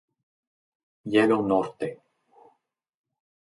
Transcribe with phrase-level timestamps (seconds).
[1.03, 2.01] Hielo Norte